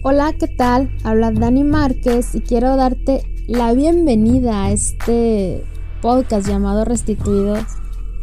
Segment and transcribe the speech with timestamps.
[0.00, 0.90] Hola, ¿qué tal?
[1.02, 5.64] Habla Dani Márquez y quiero darte la bienvenida a este
[6.00, 7.64] podcast llamado Restituidos,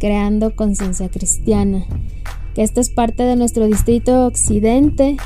[0.00, 1.84] creando conciencia cristiana.
[2.54, 5.18] Que esta es parte de nuestro distrito occidente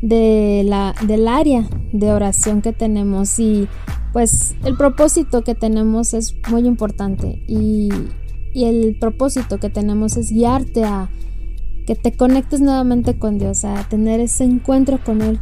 [0.00, 3.68] de la, del área de oración que tenemos y
[4.14, 7.90] pues el propósito que tenemos es muy importante y,
[8.54, 11.10] y el propósito que tenemos es guiarte a
[11.86, 15.38] que te conectes nuevamente con Dios, a tener ese encuentro con Él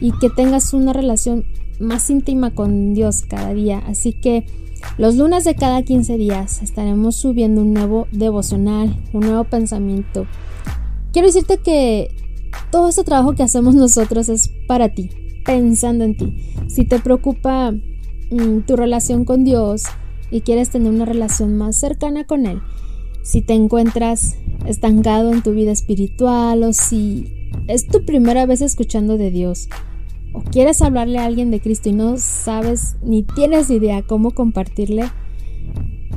[0.00, 1.44] y que tengas una relación
[1.80, 3.82] más íntima con Dios cada día.
[3.86, 4.46] Así que
[4.98, 10.26] los lunes de cada 15 días estaremos subiendo un nuevo devocional, un nuevo pensamiento.
[11.12, 12.10] Quiero decirte que
[12.70, 15.10] todo este trabajo que hacemos nosotros es para ti,
[15.44, 16.36] pensando en ti.
[16.68, 19.84] Si te preocupa mm, tu relación con Dios
[20.30, 22.60] y quieres tener una relación más cercana con Él,
[23.22, 24.36] si te encuentras
[24.66, 29.68] estancado en tu vida espiritual o si es tu primera vez escuchando de Dios
[30.34, 35.04] o quieres hablarle a alguien de Cristo y no sabes ni tienes idea cómo compartirle,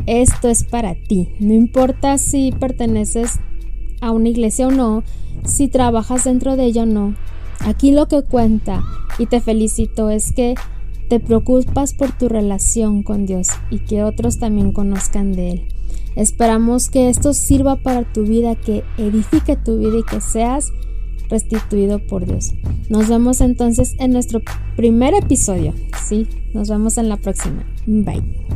[0.07, 1.29] esto es para ti.
[1.39, 3.39] No importa si perteneces
[4.01, 5.03] a una iglesia o no,
[5.45, 7.15] si trabajas dentro de ella o no.
[7.59, 8.83] Aquí lo que cuenta,
[9.19, 10.55] y te felicito, es que
[11.09, 15.67] te preocupas por tu relación con Dios y que otros también conozcan de Él.
[16.15, 20.71] Esperamos que esto sirva para tu vida, que edifique tu vida y que seas
[21.29, 22.53] restituido por Dios.
[22.89, 24.41] Nos vemos entonces en nuestro
[24.75, 25.73] primer episodio.
[26.07, 27.65] Sí, nos vemos en la próxima.
[27.85, 28.46] Bye.